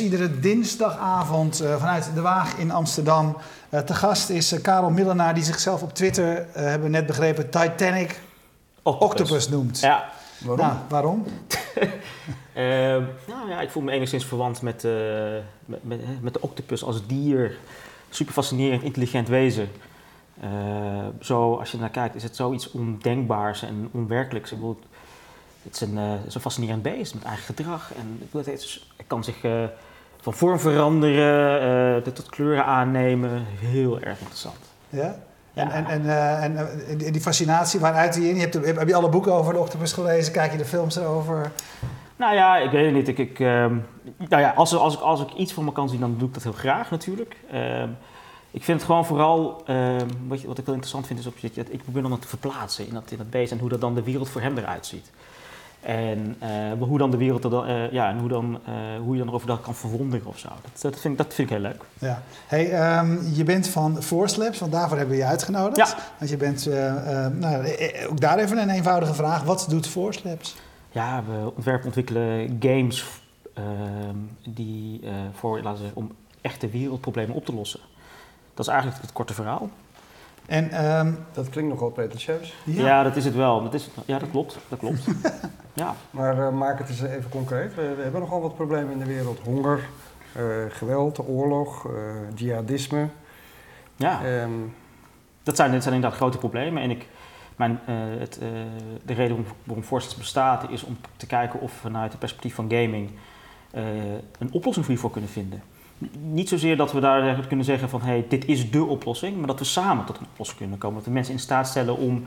[0.00, 3.36] Iedere dinsdagavond uh, vanuit De Waag in Amsterdam.
[3.70, 8.20] Uh, te gast is uh, Karel Millenaar, die zichzelf op Twitter, hebben net begrepen, Titanic
[8.82, 9.80] Octopus, Octopus noemt.
[9.80, 10.10] Ja.
[10.38, 10.66] Waarom?
[10.66, 11.24] Nou, waarom?
[13.34, 14.82] nou ja, ik voel me enigszins verwant met,
[15.64, 17.56] met, met, met, de octopus als dier.
[18.10, 19.68] Super fascinerend, intelligent wezen.
[21.20, 24.52] zo, als je naar kijkt, is het zoiets ondenkbaars en onwerkelijks.
[24.52, 24.78] Ik bedoel,
[25.64, 27.92] het is een, uh, is een fascinerend beest met eigen gedrag.
[27.94, 29.64] En het, kan zich uh,
[30.20, 33.44] van vorm veranderen, uh, tot kleuren aannemen.
[33.60, 34.56] Heel erg interessant.
[34.88, 35.16] Ja?
[35.52, 35.70] ja.
[35.70, 36.08] En, en,
[36.40, 36.56] en,
[36.88, 38.34] en, die fascinatie, waaruit die in?
[38.34, 40.32] Je hebt, heb je alle boeken over de octopus gelezen?
[40.32, 41.52] Kijk je de films erover?
[42.16, 43.08] Nou ja, ik weet het niet.
[43.08, 43.76] Ik, ik, ehm,
[44.18, 46.34] nou ja, als, als, ik, als ik iets van me kan zien, dan doe ik
[46.34, 47.36] dat heel graag natuurlijk.
[47.50, 47.88] Ehm,
[48.50, 51.36] ik vind het gewoon vooral, ehm, wat, je, wat ik wel interessant vind, is op,
[51.70, 54.02] ik probeer dan te verplaatsen in dat, in dat beest en hoe dat dan de
[54.02, 55.10] wereld voor hem eruit ziet.
[55.84, 59.24] En uh, hoe dan de wereld, er uh, ja, en hoe, dan, uh, hoe je
[59.24, 60.48] dan over dat kan verwonderen of zo.
[60.48, 61.82] Dat, dat, vind, ik, dat vind ik heel leuk.
[61.98, 62.22] Ja.
[62.46, 65.76] Hey, um, je bent van Force Labs, want daarvoor hebben we je uitgenodigd.
[65.76, 65.96] Ja.
[66.18, 66.66] Want je bent,
[67.38, 67.76] nou,
[68.10, 69.42] ook daar even een eenvoudige vraag.
[69.42, 70.56] Wat doet Force Labs?
[70.90, 73.04] Ja, we ontwerpen ontwikkelen games
[73.54, 75.00] ehm, die
[75.32, 77.80] voor, laten we zeggen, om echte wereldproblemen op te lossen.
[78.54, 79.70] Dat is eigenlijk het korte verhaal.
[80.46, 82.54] En, um, dat klinkt nogal pretentieus.
[82.64, 82.84] Ja.
[82.84, 83.62] ja, dat is het wel.
[83.62, 84.58] Dat is Ja, dat klopt.
[84.68, 85.04] Dat klopt.
[85.72, 85.94] ja.
[86.10, 87.74] Maar uh, maak het eens even concreet.
[87.74, 89.38] We, we, hebben nogal wat problemen in de wereld.
[89.44, 89.88] Honger,
[90.36, 91.92] uh, geweld, oorlog, uh,
[92.34, 93.08] jihadisme.
[93.96, 94.74] Ja, um,
[95.42, 96.82] dat, zijn, dat zijn inderdaad grote problemen.
[96.82, 97.08] En ik,
[97.56, 97.80] mijn,
[98.18, 98.38] het,
[99.04, 102.70] de reden waarom Forces bestaat is om te kijken of we vanuit het perspectief van
[102.70, 103.10] gaming
[104.38, 105.62] een oplossing voor hiervoor kunnen vinden
[106.22, 109.58] niet zozeer dat we daar kunnen zeggen van hey, dit is de oplossing, maar dat
[109.58, 110.96] we samen tot een oplossing kunnen komen.
[110.96, 112.26] Dat we mensen in staat stellen om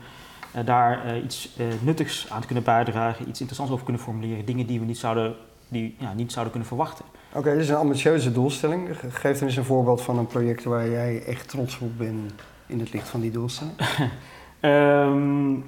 [0.56, 4.44] uh, daar uh, iets uh, nuttigs aan te kunnen bijdragen, iets interessants over kunnen formuleren,
[4.44, 5.34] dingen die we niet zouden,
[5.68, 7.04] die, ja, niet zouden kunnen verwachten.
[7.28, 8.88] Oké, okay, dit is een ambitieuze doelstelling.
[9.08, 12.32] Geef dan eens een voorbeeld van een project waar jij echt trots op bent
[12.66, 13.74] in het licht van die doelstelling.
[14.60, 15.64] um,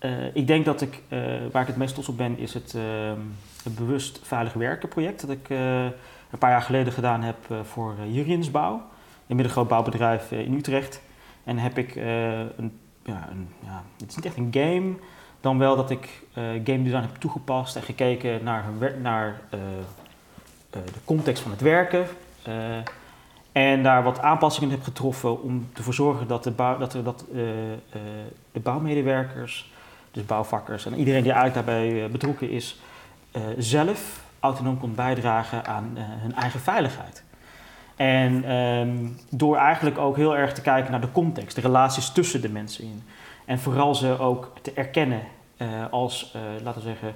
[0.40, 1.02] ik denk dat ik,
[1.52, 3.20] waar ik het meest trots op ben, is het, ehm,
[3.62, 5.20] het bewust veilig werken project.
[5.20, 5.48] Dat ik
[6.30, 8.82] een paar jaar geleden gedaan heb uh, voor uh, Jurinsbouw,
[9.26, 11.00] een middelgroot bouwbedrijf uh, in Utrecht.
[11.44, 14.92] En heb ik een, ja, een, ja, het is niet echt een game,
[15.40, 18.64] dan wel dat ik game design heb toegepast en gekeken naar,
[19.00, 19.40] naar
[20.70, 22.06] de context van het werken.
[23.52, 27.04] en daar wat aanpassingen heb getroffen om ervoor te zorgen dat de, bouw, dat, er,
[27.04, 27.24] dat,
[28.52, 29.72] de bouwmedewerkers,
[30.10, 32.80] dus bouwvakkers en iedereen die eigenlijk daarbij betrokken is,
[33.58, 37.22] zelf autonoom kon bijdragen aan uh, hun eigen veiligheid.
[37.96, 42.40] En um, door eigenlijk ook heel erg te kijken naar de context, de relaties tussen
[42.40, 43.02] de mensen in.
[43.44, 45.20] En vooral ze ook te erkennen
[45.56, 47.14] uh, als, uh, laten we zeggen,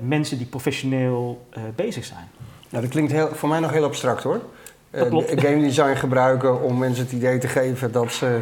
[0.00, 2.28] mensen die professioneel bezig zijn.
[2.68, 4.40] Nou, dat klinkt heel, voor mij nog heel abstract hoor.
[5.26, 8.40] Game design gebruiken om mensen het idee te geven dat ze.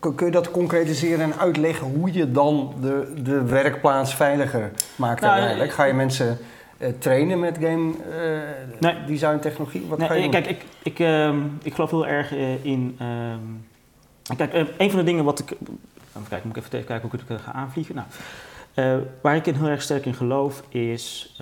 [0.00, 5.32] kun je dat concretiseren en uitleggen hoe je dan de, de werkplaats veiliger maakt nou,
[5.32, 5.72] uiteindelijk?
[5.72, 6.38] Ga je mensen
[6.82, 9.04] uh, trainen met game uh, nee.
[9.06, 9.86] design technologie?
[9.86, 12.32] Wat nee, ga je kijk, ik, ik, uh, ik geloof heel erg
[12.62, 12.96] in.
[12.98, 15.50] Ehm, kijk, een van de dingen wat ik.
[15.50, 17.94] Even kijken, moet ik even kijken hoe ik het ga aanvliegen.
[17.94, 21.36] Nou, waar ik in heel erg sterk in geloof is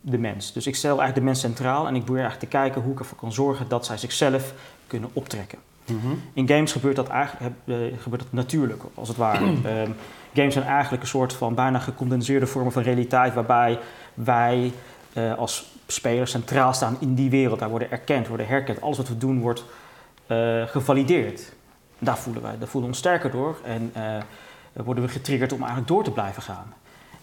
[0.00, 0.52] de mens.
[0.52, 2.98] Dus ik stel eigenlijk de mens centraal en ik probeer eigenlijk te kijken hoe ik
[2.98, 4.54] ervoor kan zorgen dat zij zichzelf
[4.86, 5.58] kunnen optrekken.
[5.84, 6.22] -hmm.
[6.32, 7.54] In games gebeurt dat eigenlijk
[7.98, 9.44] gebeurt dat natuurlijk, als het ware.
[9.44, 9.94] um,
[10.34, 13.78] games zijn eigenlijk een soort van bijna gecondenseerde vormen van realiteit waarbij
[14.14, 14.72] wij
[15.12, 17.58] uh, als spelers centraal staan in die wereld.
[17.58, 18.80] Daar worden erkend, worden herkend.
[18.80, 19.64] Alles wat we doen wordt
[20.26, 21.52] uh, gevalideerd.
[21.98, 25.58] Daar voelen wij, daar voelen we ons sterker door en uh, worden we getriggerd om
[25.58, 26.74] eigenlijk door te blijven gaan.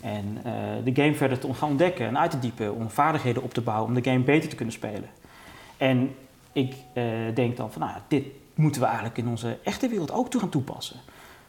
[0.02, 0.38] En
[0.84, 3.88] de game verder te gaan ontdekken en uit te diepen, om vaardigheden op te bouwen,
[3.88, 5.10] om de game beter te kunnen spelen.
[5.78, 6.16] En
[6.52, 6.76] ik
[7.34, 10.50] denk dan van, nou, dit moeten we eigenlijk in onze echte wereld ook toe gaan
[10.50, 11.00] toepassen.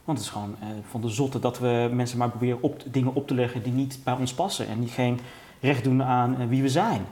[0.09, 0.55] Want het is gewoon
[0.89, 3.99] van de zotte dat we mensen maar proberen op, dingen op te leggen die niet
[4.03, 5.19] bij ons passen en die geen
[5.59, 7.05] recht doen aan eh, wie we zijn.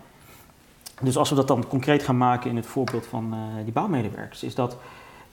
[1.02, 4.44] Dus als we dat dan concreet gaan maken in het voorbeeld van uh, die bouwmedewerkers,
[4.44, 4.78] is dat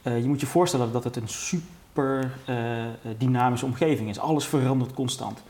[0.03, 2.31] uh, je moet je voorstellen dat het een super
[3.19, 4.19] dynamische omgeving is.
[4.19, 5.43] Alles verandert constant.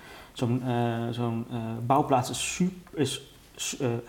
[1.11, 1.47] Zo'n
[1.87, 3.23] bouwplaats is, super, is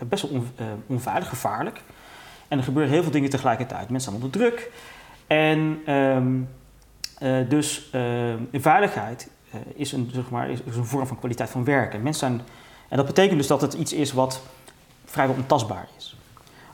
[0.08, 0.48] best wel on,
[0.86, 1.82] onveilig, gevaarlijk.
[2.48, 3.88] En er gebeuren heel veel dingen tegelijkertijd.
[3.90, 4.70] Mensen zijn onder druk.
[5.26, 6.48] En um,
[7.48, 7.90] dus
[8.50, 9.30] in veiligheid
[9.74, 12.02] is, een, zeg maar, is een vorm van kwaliteit van werken.
[12.02, 12.40] Mensen zijn
[12.88, 14.42] en dat betekent dus dat het iets is wat
[15.04, 16.16] vrijwel ontastbaar is.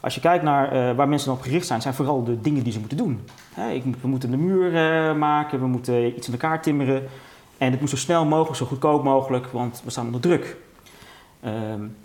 [0.01, 2.73] Als je kijkt naar uh, waar mensen op gericht zijn, zijn vooral de dingen die
[2.73, 3.29] ze moeten doen.
[3.73, 4.71] ik, we moeten de muur
[5.17, 7.03] maken, we moeten iets in elkaar timmeren.
[7.59, 10.57] En het moet zo snel mogelijk, zo goedkoop mogelijk, want we staan onder druk.
[11.45, 11.97] Um,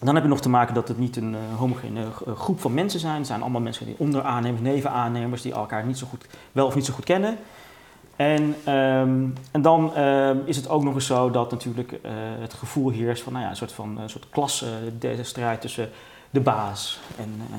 [0.00, 2.04] dan heb je nog te maken dat het niet een homogene
[2.36, 3.16] groep van mensen zijn.
[3.16, 6.84] Het zijn allemaal mensen die onderaannemers, nevenaannemers, die elkaar niet zo goed, wel of niet
[6.84, 7.38] zo goed kennen.
[8.16, 11.98] En, ehm, en dan ehm, is het ook nog eens zo dat natuurlijk uh,
[12.38, 15.90] het gevoel heerst van nou ja, een soort van een soort klassenstrijd tussen
[16.30, 17.58] de baas en uh,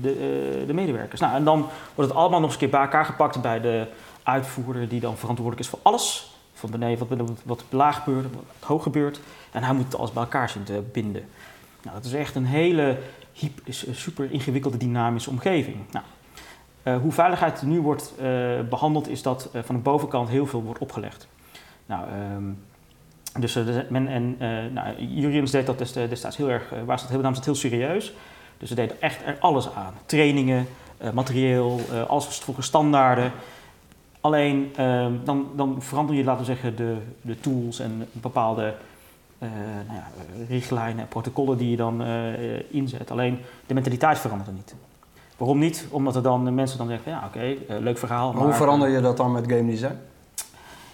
[0.00, 1.20] de, uh, de, medewerkers.
[1.20, 3.86] Nou, en dan wordt het allemaal nog eens een keer bij elkaar gepakt bij de
[4.22, 6.34] uitvoerder die dan verantwoordelijk is voor alles.
[6.52, 9.20] Van beneden wat, wat laag gebeurt, wat hoog gebeurt.
[9.52, 11.28] En hij moet alles bij elkaar zien te binden.
[11.82, 12.98] Nou, dat is echt een hele
[13.90, 15.76] super ingewikkelde dynamische omgeving.
[15.90, 16.04] Nou,
[16.86, 20.62] uh, hoe veiligheid nu wordt uh, behandeld, is dat uh, van de bovenkant heel veel
[20.62, 21.28] wordt opgelegd.
[21.86, 22.04] Nou,
[22.34, 22.58] um,
[23.38, 24.36] dus men en
[24.72, 28.12] nou, Jurians deed dat destijds heel erg, was dat heel, nam het heel serieus.
[28.58, 29.94] Dus ze deden echt er alles aan.
[30.06, 30.66] Trainingen,
[31.12, 33.32] materieel, alles volgens standaarden.
[34.20, 38.74] Alleen ehm, dan, dan verander je, laten we zeggen, de, de tools en bepaalde
[39.38, 40.08] nou ja,
[40.48, 42.02] richtlijnen en protocollen die je dan
[42.70, 43.10] inzet.
[43.10, 44.74] Alleen de mentaliteit veranderde niet.
[45.36, 45.86] Waarom niet?
[45.90, 48.32] Omdat er dan mensen dan zeggen, ja oké, okay, uh, leuk verhaal.
[48.32, 49.98] Maar, hoe verander je dat dan met game design?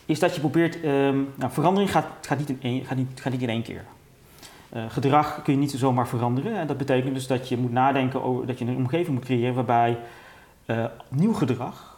[0.07, 3.33] Is dat je probeert, um, nou verandering gaat, gaat, niet in één, gaat, niet, gaat
[3.33, 3.85] niet in één keer.
[4.75, 6.57] Uh, gedrag kun je niet zomaar veranderen.
[6.57, 9.55] En dat betekent dus dat je moet nadenken over dat je een omgeving moet creëren
[9.55, 9.99] waarbij
[10.67, 11.91] uh, nieuw gedrag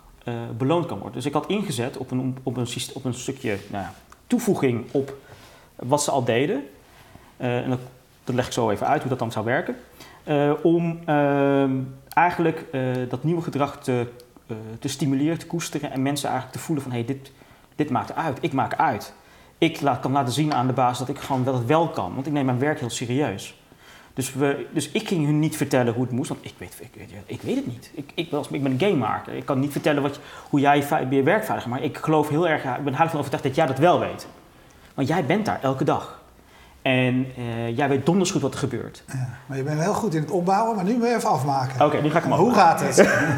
[0.56, 1.17] beloond kan worden.
[1.17, 3.94] Dus ik had ingezet op een, op een, op een stukje nou ja,
[4.26, 5.17] toevoeging op
[5.76, 6.67] wat ze al deden.
[7.37, 7.81] en dat,
[8.25, 9.76] dat leg ik zo even uit hoe dat dan zou werken.
[10.62, 11.72] Om ehm,
[12.08, 14.06] eigenlijk uh, dat nieuwe gedrag te,
[14.46, 17.32] uh, te stimuleren, te koesteren en mensen eigenlijk te voelen van hey, dit,
[17.74, 19.14] dit maakt uit, ik maak uit.
[19.58, 22.14] Ik laat, kan laten zien aan de baas dat ik gewoon wel het wel kan,
[22.14, 23.62] want ik neem mijn werk heel serieus.
[24.14, 27.10] Dus, we, dus ik ging hun niet vertellen hoe het moest, want ik weet, ik,
[27.26, 27.90] ik weet het niet.
[27.94, 29.34] Ik, ik, ik ben een gamemaker.
[29.34, 30.76] Ik kan niet vertellen wat, hoe jij
[31.10, 31.82] je werk veilig maakt.
[31.82, 34.26] Ik geloof heel erg, ik ben heilig van overtuigd dat jij dat wel weet.
[34.94, 36.22] Want jij bent daar elke dag.
[36.84, 39.02] En uh, jij weet donders goed wat er gebeurt.
[39.06, 41.86] Ja, maar je bent heel goed in het opbouwen, maar nu moet je even afmaken.
[41.86, 42.96] Oké, nu ga ik Maar hoe gaat het?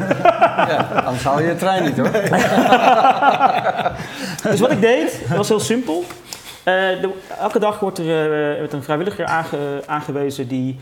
[0.71, 2.11] ja, anders haal je je trein niet hoor.
[4.51, 6.03] dus wat ik deed, was heel simpel.
[6.07, 10.79] Uh, de, elke dag wordt er uh, werd een vrijwilliger aange, aangewezen die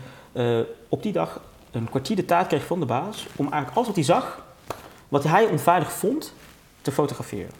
[0.88, 1.40] op die dag
[1.70, 4.42] een kwartier de tijd kreeg van de baas om eigenlijk alles wat hij zag,
[5.08, 6.32] wat hij onveilig vond,
[6.82, 7.50] te fotograferen.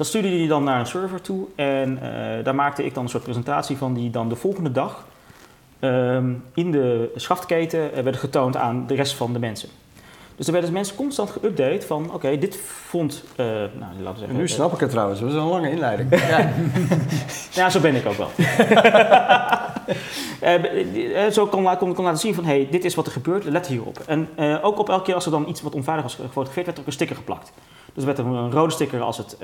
[0.00, 3.08] Dat stuurde hij dan naar een server toe en uh, daar maakte ik dan een
[3.08, 5.06] soort presentatie van die dan de volgende dag
[5.80, 9.68] um, in de schaftketen uh, werd getoond aan de rest van de mensen.
[10.40, 14.18] Dus er werden mensen constant geüpdate van, oké, okay, dit vond, uh, nou, laten we
[14.18, 14.36] zeggen...
[14.36, 16.10] Nu snap ik het trouwens, dat is een lange inleiding.
[16.28, 16.52] ja.
[17.52, 18.30] ja, zo ben ik ook wel.
[21.32, 23.98] zo kon, kon, kon laten zien van, hey, dit is wat er gebeurt, let hierop.
[24.06, 24.28] En
[24.62, 26.86] ook op elke keer als er dan iets wat onveilig was gefotografeerd, werd er ook
[26.86, 27.52] een sticker geplakt.
[27.94, 29.36] Dus werd er een rode sticker als het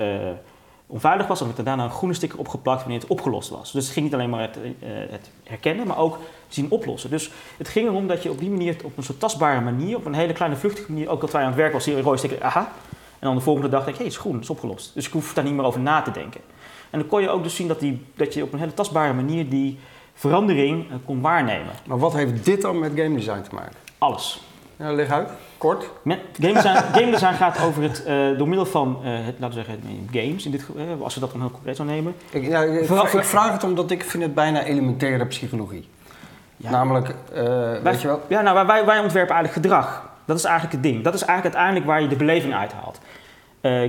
[0.86, 3.72] onveilig was, en werd er daarna een groene sticker opgeplakt wanneer het opgelost was.
[3.72, 4.58] Dus het ging niet alleen maar het,
[5.10, 7.10] het, herkennen, maar ook zien oplossen.
[7.10, 10.04] Dus het ging erom dat je op die manier, op een soort tastbare manier, op
[10.04, 12.42] een hele kleine vluchtige manier, ook dat wij aan het werk was, een rode sticker,
[12.42, 12.72] aha.
[13.18, 14.94] En dan de volgende dag denk ik, hé, hey, het is groen, het is opgelost.
[14.94, 16.40] Dus ik hoef daar niet meer over na te denken.
[16.90, 19.12] En dan kon je ook dus zien dat, die, dat je op een hele tastbare
[19.12, 19.78] manier die
[20.14, 21.72] verandering uh, kon waarnemen.
[21.86, 23.76] Maar wat heeft dit dan met game design te maken?
[23.98, 24.40] Alles.
[24.76, 25.30] Ja, leg uit.
[25.58, 25.90] Kort.
[26.02, 29.58] Met, game, design, game design gaat over het, uh, door middel van, uh, het, laten
[29.58, 30.66] we zeggen, games, in dit,
[31.00, 32.14] als we dat dan heel concreet zou nemen.
[32.30, 35.88] Ik, ja, ik, ik, vraag het omdat ik vind het bijna elementaire psychologie.
[36.56, 36.70] Ja.
[36.70, 38.20] Namelijk, wij, weet je wel?
[38.28, 40.10] Ja, nou, wij, wij ontwerpen eigenlijk gedrag.
[40.24, 41.04] Dat is eigenlijk het ding.
[41.04, 43.00] Dat is eigenlijk uiteindelijk waar je de beleving uithaalt.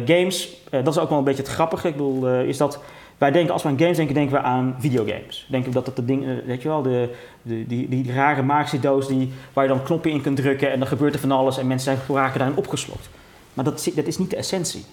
[0.05, 2.79] games, dat is ook wel een beetje het grappige, ik bedoel, is dat
[3.17, 5.47] wij denken, als we aan games denken, denken we aan videogames.
[5.49, 7.09] Denken dat dat de ding, weet je wel, de,
[7.41, 10.79] de, die, die rare magische doos die, waar je dan knoppen in kunt drukken en
[10.79, 13.09] dan gebeurt er van alles en mensen zijn raken daarin opgeslokt.
[13.53, 14.85] Maar dat, dat is niet de essentie.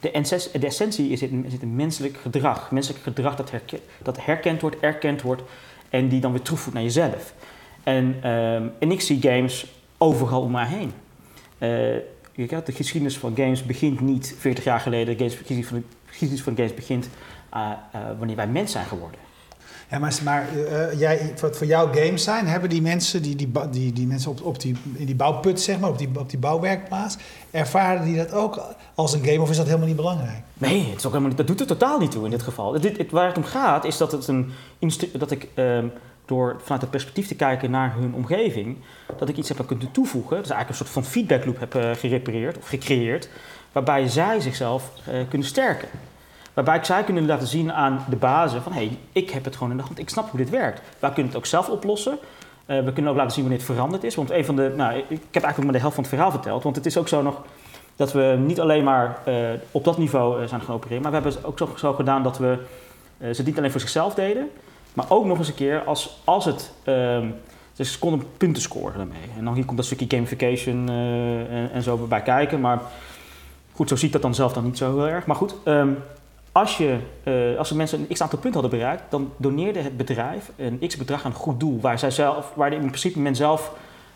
[0.00, 0.10] De,
[0.52, 2.70] de essentie is in, zit in menselijk gedrag.
[2.70, 5.42] Menselijk gedrag dat, herken, dat herkend wordt, erkend wordt
[5.94, 7.34] en die dan weer terugvoert naar jezelf.
[7.82, 8.16] En,
[8.78, 9.66] en ik zie games
[9.98, 10.92] overal om mij heen.
[11.58, 15.16] Uh, de geschiedenis van games begint niet 40 jaar geleden.
[15.16, 17.08] De geschiedenis van, de geschiedenis van games begint
[17.54, 19.20] uh, uh, wanneer wij mens zijn geworden.
[19.90, 23.92] Maar, maar uh, jij, wat voor jou games zijn, hebben die mensen, die, die, die,
[23.92, 27.16] die mensen op, op die, in die bouwput, zeg maar, op die, op die bouwwerkplaats,
[27.50, 28.62] ervaren die dat ook
[28.94, 30.42] als een game of is dat helemaal niet belangrijk?
[30.54, 32.80] Nee, het is ook helemaal dat doet er totaal niet toe in dit geval.
[32.80, 34.52] Dit, het, waar het om gaat is dat, het een,
[35.12, 35.92] dat ik um,
[36.24, 38.76] door vanuit het perspectief te kijken naar hun omgeving,
[39.18, 40.40] dat ik iets heb kunnen toevoegen.
[40.40, 43.28] Is eigenlijk een soort van feedbackloop heb uh, gerepareerd of gecreëerd,
[43.72, 45.88] waarbij zij zichzelf uh, kunnen sterken.
[46.54, 49.54] Waarbij ik zij kunnen laten zien aan de bazen van hé, hey, ik heb het
[49.56, 50.80] gewoon in de hand, ik snap hoe dit werkt.
[50.98, 52.18] Wij kunnen het ook zelf oplossen.
[52.66, 54.14] Uh, we kunnen ook laten zien wanneer het veranderd is.
[54.14, 56.62] Want een van de, nou, ik heb eigenlijk maar de helft van het verhaal verteld.
[56.62, 57.40] Want het is ook zo nog
[57.96, 59.34] dat we niet alleen maar uh,
[59.70, 61.02] op dat niveau uh, zijn gaan opereren.
[61.02, 62.58] Maar we hebben het ook zo, gedaan dat we
[63.32, 64.50] ze niet alleen voor zichzelf deden.
[64.94, 66.72] Maar ook nog eens een keer als, als het...
[67.76, 69.30] dus ze konden punten scoren daarmee.
[69.38, 72.60] En dan hier komt dat stukje gamification eh, en, en zo bij kijken.
[72.60, 72.80] Maar
[73.72, 75.26] goed, zo ziet dat dan zelf dan niet zo heel erg.
[75.26, 75.88] Maar goed, ehm,
[76.54, 79.96] als, je, eh, als de mensen een x aantal punten hadden bereikt, dan doneerde het
[79.96, 81.80] bedrijf een x bedrag aan een goed doel.
[81.80, 83.72] Waar, zij zelf, waar in principe men zelf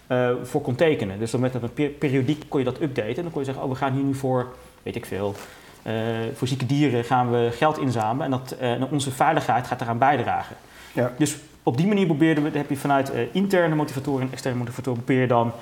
[0.06, 1.18] eh, voor kon tekenen.
[1.18, 3.16] Dus dan met een per- periodiek kon je dat updaten.
[3.16, 4.46] En dan kon je zeggen, oh we gaan hier nu voor,
[4.82, 5.34] weet ik veel...
[5.82, 5.94] eh,
[6.34, 10.56] voor zieke dieren gaan we geld inzamelen en, dat, en onze veiligheid gaat eraan bijdragen.
[10.92, 11.12] Ja.
[11.16, 15.20] Dus op die manier probeerden we, heb je vanuit interne motivatoren en externe motivatoren probeer
[15.20, 15.52] je dan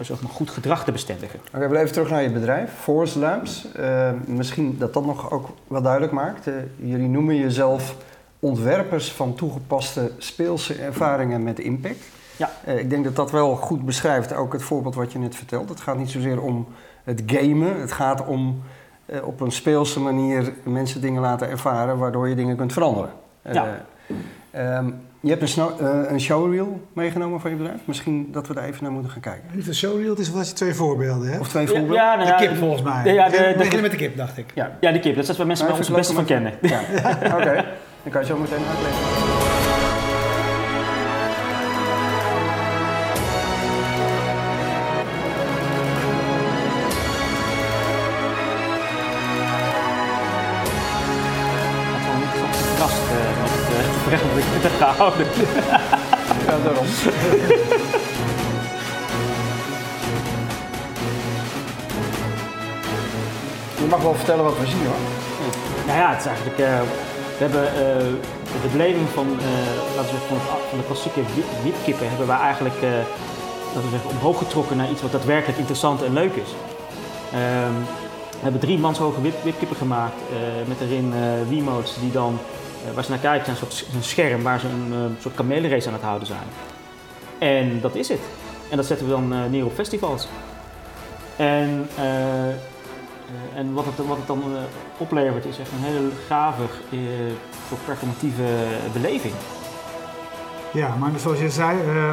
[0.00, 1.40] zeg maar goed gedrag te bestendigen.
[1.54, 3.72] Oké, we even terug naar je bedrijf, Force Labs.
[3.72, 6.46] Eh, misschien dat dat nog ook wel duidelijk maakt.
[6.46, 7.96] Eh, jullie noemen jezelf
[8.38, 12.04] ontwerpers van toegepaste speelse ervaringen met impact.
[12.36, 12.50] Ja.
[12.64, 15.68] Eh, ik denk dat dat wel goed beschrijft, ook het voorbeeld wat je net vertelt.
[15.68, 16.66] Het gaat niet zozeer om
[17.04, 18.62] het gamen, het gaat om
[19.06, 23.10] eh, op een speelse manier mensen dingen laten ervaren waardoor je dingen kunt veranderen.
[23.42, 23.84] Eh, Ja.
[24.50, 27.80] ehm, je hebt een, snow- eh, een showreel meegenomen van je bedrijf.
[27.84, 29.42] Misschien dat we daar even naar moeten gaan kijken.
[29.52, 31.40] Niet een showreel, het is wel dat je twee voorbeelden hebt.
[31.40, 31.94] Of twee voorbeelden.
[31.94, 33.04] ja, nou De kip volgens mij.
[33.04, 34.46] Ja, ja, de- we de- beginnen met de kip, dacht ik.
[34.54, 35.14] Ja, Ja, die kip.
[35.16, 36.52] Dat is waar mensen bij ons het beste van kennen.
[36.62, 36.80] Ja,
[37.38, 37.64] oké.
[38.02, 39.49] Dan kan je zo meteen uitleggen.
[54.10, 55.26] Met het uh, gehouden.
[56.46, 56.86] Ja, daarom.
[63.80, 65.02] Je mag wel vertellen wat we zien hoor.
[65.86, 66.58] Nou ja, het is eigenlijk.
[66.58, 66.80] eh,
[67.38, 68.06] we hebben eh,
[68.62, 69.46] de beleving van, eh,
[69.96, 71.20] laten we zeggen, van, het- van de klassieke
[71.62, 72.80] wipkippen hebben wij eigenlijk
[73.74, 76.50] laten we zeggen, omhoog getrokken naar iets wat daadwerkelijk interessant en leuk is.
[77.32, 77.74] Ehm,
[78.30, 80.14] we hebben drie manshoge wip, wipkippen gemaakt
[80.66, 81.12] met erin
[81.48, 82.38] Wiimotes die dan,
[82.94, 85.86] waar ze naar kijken, zijn een soort een scherm waar ze een eh, soort kamelenrace
[85.86, 86.46] aan het houden zijn.
[87.38, 88.20] En dat is het.
[88.70, 90.28] En dat zetten we dan eh, neer op festivals.
[91.36, 92.56] En eh, eh,
[93.58, 94.60] en wat het, wat het dan eh,
[94.98, 96.98] oplevert is echt een hele gave, eh,
[97.68, 98.42] soort performatieve
[98.92, 99.34] beleving.
[100.72, 102.12] Ja, maar zoals je zei, eh,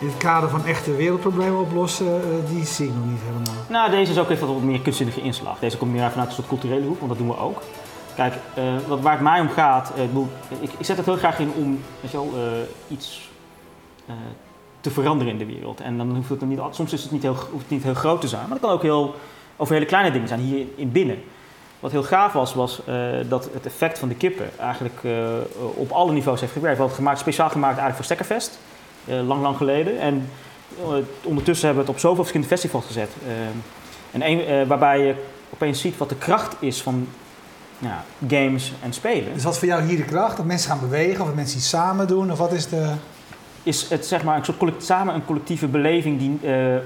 [0.00, 3.64] in het kader van echte wereldproblemen oplossen, eh, die zie ik nog niet helemaal.
[3.68, 5.58] Nou, deze is ook even wat meer kunstzinnige inslag.
[5.58, 7.62] Deze komt meer vanuit een soort culturele hoek, want dat doen we ook.
[8.14, 10.28] Kijk, eh, wat, waar het mij om gaat, eh, ik, bedoel,
[10.60, 12.10] ik, ik zet het heel graag in om eh,
[12.88, 13.30] iets
[14.80, 15.80] te veranderen in de wereld.
[15.80, 18.20] En dan hoeft het niet, soms is het niet heel, hoeft het niet heel groot
[18.20, 19.14] te zijn, maar het kan ook heel,
[19.56, 21.22] over hele kleine dingen zijn, hier in binnen.
[21.80, 22.82] Wat heel gaaf was, was
[23.28, 25.00] dat het effect van de kippen eigenlijk
[25.74, 26.76] op alle niveaus heeft gewerkt.
[26.76, 28.58] We hadden het gemaakt, speciaal gemaakt eigenlijk voor Stekkerfest,
[29.04, 29.98] lang, lang geleden.
[30.00, 30.28] En
[31.22, 33.10] ondertussen hebben we het op zoveel verschillende festivals gezet.
[34.10, 35.14] En een, waarbij je
[35.52, 37.08] opeens ziet wat de kracht is van
[37.80, 39.34] ja, games en spelen.
[39.34, 40.36] Dus wat voor jou hier de kracht?
[40.36, 42.32] Dat mensen gaan bewegen of dat mensen iets samen doen?
[42.32, 42.92] Of wat is de...
[43.62, 46.80] Is het zeg maar een soort collect- samen een collectieve beleving die eh, eh,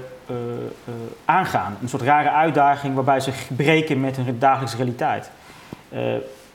[0.85, 0.93] eh,
[1.25, 1.77] aangaan.
[1.81, 5.31] Een soort rare uitdaging waarbij ze breken met hun dagelijkse realiteit.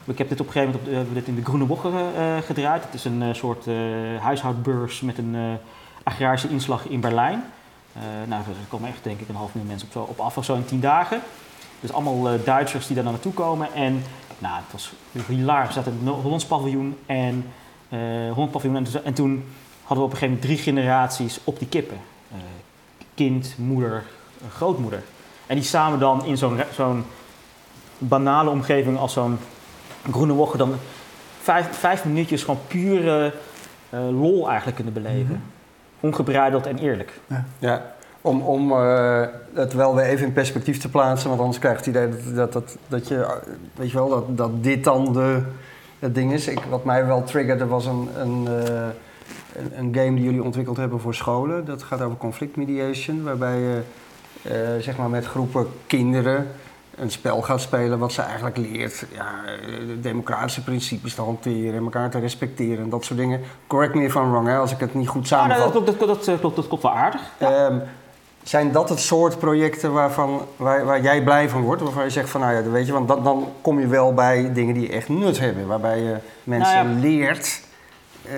[0.04, 2.84] Ik heb dit op een gegeven moment op, we dit in de Groene eh, gedraaid.
[2.84, 3.66] Het is een soort
[4.20, 5.58] huishoudbeurs met een
[6.02, 7.44] agrarische inslag in Berlijn.
[8.26, 10.44] Nou, er komen echt denk ik een half miljoen mensen op, zo, op af of
[10.44, 11.20] zo in tien dagen.
[11.80, 13.68] Dus allemaal Duitsers die daar naartoe komen.
[13.74, 14.02] En
[14.40, 14.92] nou, het was
[15.26, 15.68] hilarisch.
[15.68, 17.46] We zaten in het Hollands paviljoen en
[17.88, 17.98] eh
[18.32, 18.76] Holland paviljoen.
[18.78, 19.44] En, toen- en toen
[19.84, 21.96] hadden we op een gegeven moment drie generaties op die kippen.
[22.32, 22.36] Eh,
[23.14, 24.02] kind, moeder,
[24.40, 25.02] eh, grootmoeder.
[25.46, 27.04] En die samen dan in zo'n zo'n
[27.98, 29.38] banale omgeving als zo'n
[30.10, 30.74] groene woche dan
[31.40, 33.32] vijf, vijf minuutjes gewoon pure
[33.90, 35.42] eh, lol eigenlijk kunnen beleven.
[36.00, 37.20] Ongebreideld en eerlijk.
[37.58, 39.22] Ja, om, om eh,
[39.54, 42.34] het wel weer even in perspectief te plaatsen, want anders krijg je het idee dat,
[42.34, 43.30] dat, dat, dat je, eh,
[43.74, 45.42] weet je wel, dat, dat dit dan de,
[45.98, 46.48] het ding is.
[46.48, 48.86] Ik, wat mij wel triggerde was een, een, eh,
[49.56, 51.64] een, een game die jullie ontwikkeld hebben voor scholen.
[51.64, 53.82] Dat gaat over conflict mediation, waarbij je
[54.80, 56.46] zeg maar met groepen kinderen
[56.96, 59.04] een spel gaat spelen wat ze eigenlijk leert.
[59.12, 59.30] Ja,
[59.86, 63.40] de democratische principes te hanteren en elkaar te respecteren en dat soort dingen.
[63.66, 65.62] Correct me if I'm wrong, hè, als ik het niet goed samenvat.
[65.62, 67.20] dat, klopt, dat, dat, dat, klopt, dat klopt wel aardig.
[67.38, 67.78] Ehm,
[68.42, 71.82] zijn dat het soort projecten waarvan, waar, waar jij blij van wordt?
[71.82, 74.52] Waarvan je zegt van, nou ja, weet je, want dan, dan kom je wel bij
[74.52, 75.66] dingen die echt nut hebben.
[75.66, 77.00] Waarbij je mensen Nou ja.
[77.00, 77.60] leert,
[78.24, 78.32] eh,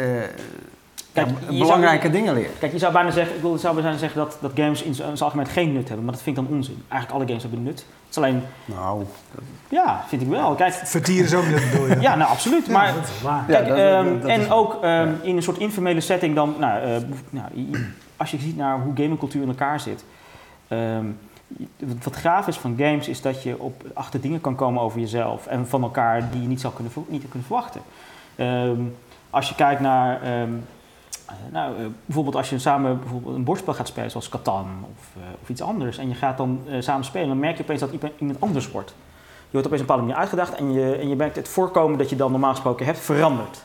[1.12, 2.58] Kijk, ja, je zou- belangrijke dingen leert.
[2.58, 5.46] Kijk, je zou bijna zeggen, ik zou bijna zeggen dat, dat games in zijn algemeen
[5.46, 6.82] geen nut hebben, maar dat vind ik dan onzin.
[6.88, 7.78] Eigenlijk alle games hebben nut.
[7.78, 9.04] Het is alleen, Nou,
[9.68, 10.54] ja, vind ik wel.
[10.54, 12.00] Kijk, Vertieren is ook niet bedoel je?
[12.08, 12.68] ja, nou absoluut.
[12.68, 13.44] Maar Ja, dat is waar.
[13.48, 15.08] Ja, Kijk, dat- ehm, dat- dat en is- ook ehm, ja.
[15.22, 17.46] in een soort informele setting dan, nou, eh, behoef- nou,
[18.22, 20.04] als je ziet naar hoe gamingcultuur in elkaar zit.
[20.68, 21.06] ehm,
[22.02, 25.46] wat- gaaf is van games is dat je op achter dingen kan komen over jezelf
[25.46, 27.80] en van elkaar die je niet zou kunnen, niet kunnen verwachten.
[28.36, 28.80] Ehm,
[29.30, 30.50] als je kijkt naar, ehm,
[31.52, 31.74] nou,
[32.06, 35.08] bijvoorbeeld als je samen bijvoorbeeld een bordspel gaat spelen, zoals Catan of,
[35.42, 38.40] of iets anders, en je gaat dan samen spelen, dan merk je opeens dat iemand
[38.40, 38.94] anders wordt.
[39.50, 41.98] Je wordt opeens op een bepaalde manier uitgedacht en je, en je merkt het voorkomen
[41.98, 43.64] dat je dan normaal gesproken hebt veranderd.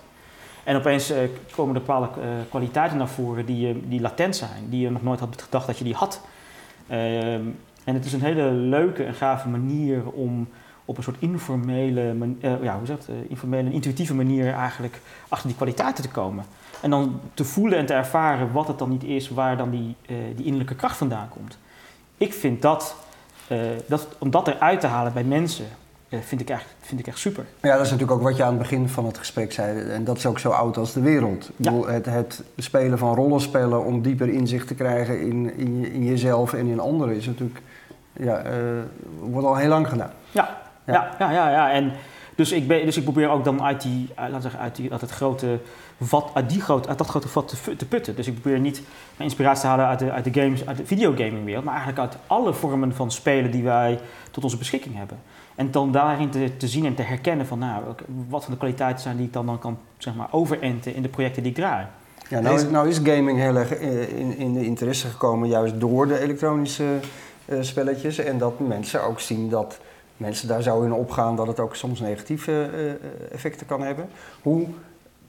[0.67, 1.13] En opeens
[1.51, 2.09] komen er bepaalde
[2.49, 5.83] kwaliteiten naar voren die, die latent zijn, die je nog nooit had gedacht dat je
[5.83, 6.21] die had.
[6.87, 7.41] Ehm,
[7.83, 10.47] en het is een hele leuke en gave manier om
[10.85, 12.15] op een soort informele,
[12.61, 16.45] ja, hoe zeg uh, informele, intuïtieve manier eigenlijk achter die kwaliteiten te komen.
[16.81, 19.95] En dan te voelen en te ervaren wat het dan niet is, waar dan die,
[20.35, 21.57] die innerlijke kracht vandaan komt.
[22.17, 22.95] Ik vind dat,
[23.87, 25.67] dat om dat eruit te halen bij mensen,
[26.09, 27.45] vind, ik echt, vind ik echt super.
[27.61, 29.79] Ja, dat is natuurlijk ook wat je aan het begin van het gesprek zei.
[29.79, 31.49] En dat is ook zo oud als de wereld.
[31.55, 31.73] Ja.
[31.73, 36.67] Het, het, spelen van rollenspellen om dieper inzicht te krijgen in, in, in jezelf en
[36.67, 37.61] in anderen is natuurlijk
[38.13, 38.51] ja, uh,
[39.19, 40.11] wordt al heel lang gedaan.
[40.31, 41.49] Ja, ja, ja, ja.
[41.49, 41.91] ja, En
[42.35, 45.01] dus ik, ben, dus ik probeer ook dan uit, die, laten zeggen, uit, die, uit,
[45.01, 45.59] het grote
[46.01, 48.15] vat, uit, die groot, uit dat grote vat te, te, putten.
[48.15, 48.81] Dus ik probeer niet
[49.15, 52.17] mijn inspiratie te halen uit de, uit de games, uit de videogamingwereld, maar eigenlijk uit
[52.27, 53.99] alle vormen van spelen die wij
[54.31, 55.17] tot onze beschikking hebben.
[55.57, 57.83] En dan daarin te, te zien en te herkennen van nou,
[58.29, 61.09] wat van de kwaliteiten zijn die ik dan, dan kan zeg maar, overenten in de
[61.09, 61.85] projecten die ik draai.
[62.29, 65.79] Ja, nou, is, nou is gaming heel erg eh, in, in de interesse gekomen juist
[65.79, 66.83] door de elektronische
[67.45, 68.17] uh, spelletjes.
[68.17, 69.79] En dat mensen ook zien dat
[70.17, 72.91] mensen daar zo in opgaan dat het ook soms negatieve uh,
[73.31, 74.09] effecten kan hebben.
[74.41, 74.67] Hoe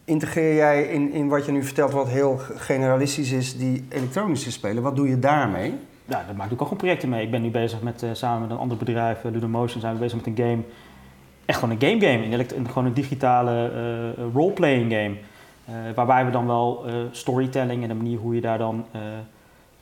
[0.04, 4.82] integreer jij in, in wat je nu vertelt, wat heel generalistisch is, die elektronische spelen?
[4.82, 5.74] Wat doe je daarmee?
[6.08, 7.24] Daar maak ik ook gewoon projecten mee.
[7.24, 10.26] Ik ben nu bezig met, samen met een ander bedrijf, Ludomotion, zijn we bezig met
[10.26, 10.62] een game.
[11.44, 15.14] Echt gewoon een game game, een, gewoon een digitale roleplaying game.
[15.94, 18.84] waarbij we dan wel storytelling en de manier hoe je daar dan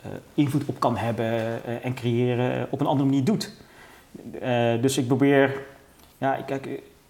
[0.07, 1.27] eh, invloed op kan hebben
[1.65, 3.53] eh, en creëren op een andere manier doet.
[4.41, 5.63] Eh, dus ik probeer,
[6.19, 6.69] ja, kijk,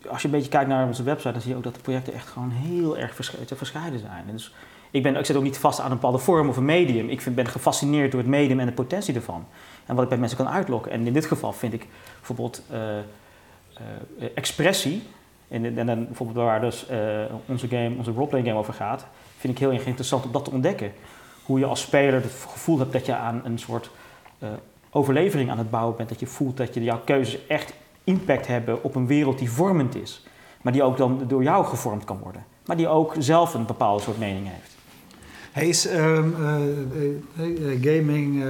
[0.08, 2.12] als je een beetje kijkt naar onze website, dan zie je ook dat de projecten
[2.12, 3.14] echt gewoon heel erg
[3.54, 4.24] verscheiden zijn.
[4.32, 4.54] Dus
[4.90, 7.08] ik, ben, ik zit ook niet vast aan een bepaalde vorm of een medium.
[7.08, 9.46] Ik vind, ben gefascineerd door het medium en de potentie ervan.
[9.86, 10.92] En wat ik bij mensen kan uitlokken.
[10.92, 12.62] En in dit geval vind ik bijvoorbeeld
[14.34, 15.02] expressie,
[15.48, 16.86] en, en, dan bijvoorbeeld waar dus
[17.46, 19.06] onze, game, onze roleplaying game over gaat,
[19.38, 20.92] vind ik heel interessant om dat te ontdekken
[21.44, 23.90] hoe je als speler het gevoel hebt dat je aan een soort
[24.90, 26.08] overlevering aan het bouwen bent.
[26.08, 27.72] Dat je voelt dat je, jouw keuzes echt
[28.04, 30.22] impact hebben op een wereld die vormend is.
[30.62, 32.44] Maar die ook dan door jou gevormd kan worden.
[32.66, 34.75] Maar die ook zelf een bepaalde soort mening heeft.
[35.56, 36.34] Hey, is um,
[37.38, 38.44] uh, gaming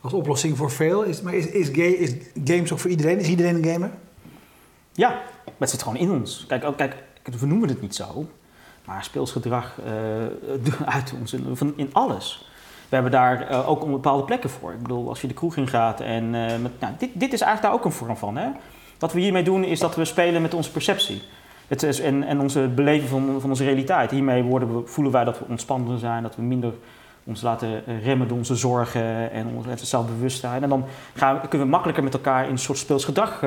[0.00, 1.02] als oplossing voor veel?
[1.02, 1.70] Is, maar is,
[2.44, 3.18] games ook voor iedereen?
[3.18, 3.90] Is iedereen een gamer?
[4.92, 5.08] Ja,
[5.44, 6.44] maar het zit gewoon in ons.
[6.48, 8.26] Kijk, we noemen het niet zo.
[8.84, 12.48] Maar speelsgedrag uh, uit ons in, in alles.
[12.88, 14.72] We hebben daar ook bepaalde plekken voor.
[14.72, 16.30] Ik bedoel, als je de kroeg in gaat en
[16.62, 18.36] met, nou, dit, dit is eigenlijk daar ook een vorm van.
[18.36, 18.48] Hè?
[18.98, 21.22] Wat we hiermee doen is dat we spelen met onze perceptie.
[21.70, 24.10] Het is, en, en onze beleving van, van onze realiteit.
[24.10, 26.72] Hiermee worden we, voelen wij dat we ontspannender zijn, dat we minder
[27.24, 30.62] ons laten remmen door onze zorgen en ons zelfbewustzijn.
[30.62, 33.42] En dan gaan, kunnen we makkelijker met elkaar in een soort speelsgedrag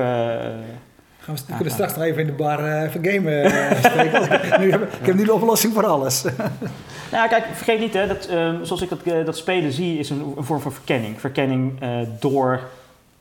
[1.23, 4.39] Gaan we, kunnen straks nog even in de bar uh, even gamen uh, spreken.
[4.61, 6.23] nu heb, ik heb nu de oplossing voor alles.
[7.11, 10.33] nou kijk, vergeet niet, hè, dat, uh, zoals ik dat, dat spelen zie, is een,
[10.37, 11.19] een vorm van verkenning.
[11.19, 11.79] Verkenning
[12.19, 12.61] door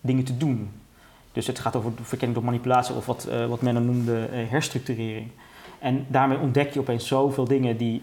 [0.01, 0.71] dingen te doen.
[1.33, 5.31] Dus het gaat over verkenning door manipulatie of wat, wat men dan noemde herstructurering.
[5.79, 8.03] En daarmee ontdek je opeens zoveel dingen die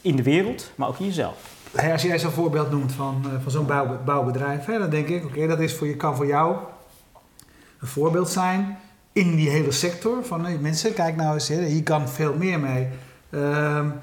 [0.00, 1.52] in de wereld, maar ook in jezelf.
[1.92, 5.46] Als jij zo'n voorbeeld noemt van, van zo'n bouw, bouwbedrijf, hè, dan denk ik, oké,
[5.46, 6.56] dat is voor je, kan voor jou
[7.80, 8.78] een voorbeeld zijn
[9.12, 10.24] in die hele sector.
[10.24, 12.88] Van mensen, kijk nou eens, hier kan veel meer mee.
[13.30, 13.94] Um,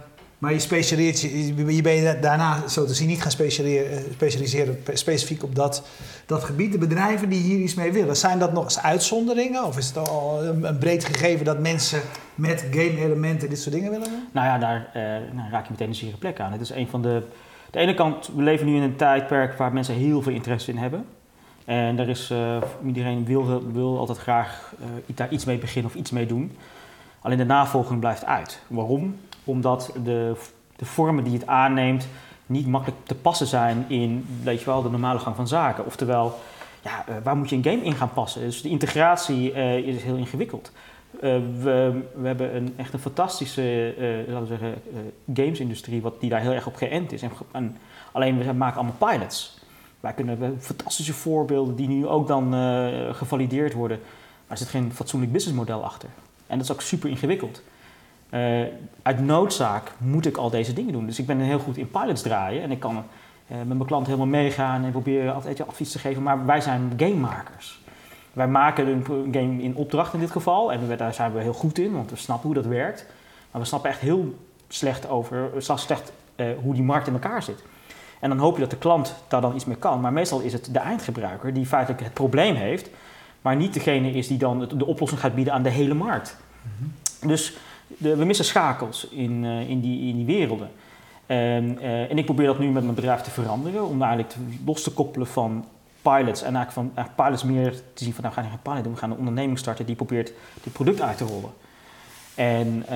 [0.42, 4.78] maar je specialiseert je, je ben je daarna zo te zien niet gaan specialiseren, specialiseren
[4.94, 5.84] specifiek op dat,
[6.26, 6.72] dat gebied.
[6.72, 9.64] De bedrijven die hier iets mee willen, zijn dat nog eens uitzonderingen?
[9.64, 12.02] Of is het al een, breed gegeven dat mensen
[12.36, 14.28] met game-elementen dit soort dingen willen?
[14.32, 15.04] Nou ja, daar uh,
[15.36, 16.52] nou, raak je meteen een zere plek aan.
[16.52, 17.24] Het is een van de.
[17.72, 20.78] De ene kant, we leven nu in een tijdperk waar mensen heel veel interesse in
[20.78, 21.06] hebben.
[21.66, 25.98] En daar is, uh, iedereen wil, wil altijd graag uh, daar iets mee beginnen of
[25.98, 26.58] iets mee doen.
[27.20, 28.62] Alleen de navolging blijft uit.
[28.68, 29.16] Waarom?
[29.44, 30.36] Omdat de,
[30.76, 32.08] de vormen die het aanneemt
[32.46, 35.86] niet makkelijk te passen zijn in weet je wel, de normale gang van zaken.
[35.86, 36.40] Oftewel,
[36.82, 38.42] ja, uh, waar moet je een game in gaan passen?
[38.42, 40.72] Dus de integratie is heel ingewikkeld.
[41.20, 43.94] we, we, hebben een, echt een fantastische
[44.28, 44.74] laten we zeggen,
[45.34, 47.22] gamesindustrie wat, die daar heel erg op geënt is.
[47.22, 47.78] En, en
[48.12, 49.60] alleen we maken allemaal pilots.
[50.02, 54.00] Wij kunnen fantastische voorbeelden die nu ook dan uh, gevalideerd worden.
[54.48, 56.10] Maar er zit geen fatsoenlijk businessmodel achter.
[56.48, 57.62] En dat is ook super ingewikkeld.
[58.34, 58.62] Uh,
[59.02, 61.06] uit noodzaak moet ik al deze dingen doen.
[61.06, 64.06] Dus ik ben heel goed in pilots draaien en ik kan uh, met mijn klant
[64.06, 66.24] helemaal meegaan en proberen altijd advies te geven.
[66.24, 67.82] Maar wij zijn gamemakers.
[68.34, 71.80] Wij maken een game in opdracht in dit geval en daar zijn we heel goed
[71.80, 73.06] in, want we snappen hoe dat werkt.
[73.52, 74.36] Maar we snappen echt heel
[74.68, 77.64] slecht over, slecht uh, hoe die markt in elkaar zit.
[78.20, 80.02] En dan hoop je dat de klant daar dan iets mee kan.
[80.02, 82.90] Maar meestal is het de eindgebruiker die feitelijk het probleem heeft,
[83.42, 86.38] maar niet degene is die dan de oplossing gaat bieden aan de hele markt.
[86.62, 87.28] Mhm.
[87.28, 87.58] Dus
[87.98, 90.70] de, we missen schakels in, uh, in, die, in die werelden.
[91.26, 94.38] En, uh, en ik probeer dat nu met mijn bedrijf te veranderen, om eigenlijk te,
[94.66, 95.66] los te koppelen van
[96.02, 96.42] pilots.
[96.42, 98.94] En eigenlijk van eigenlijk pilots meer te zien van, nou we gaan geen pilot doen,
[98.94, 101.52] we gaan een onderneming starten die probeert dit product uit te rollen.
[102.36, 102.90] En, uh,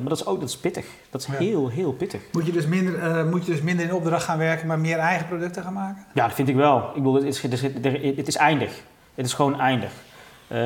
[0.00, 0.86] maar dat is ook dat is pittig.
[1.10, 2.20] Dat is heel, heel pittig.
[2.32, 4.98] Moet je, dus minder, uh, moet je dus minder in opdracht gaan werken, maar meer
[4.98, 6.04] eigen producten gaan maken?
[6.14, 6.78] Ja, dat vind ik wel.
[6.78, 8.82] Ik bedoel, het is, het is eindig.
[9.14, 9.92] Het is gewoon eindig.
[10.48, 10.58] Uh,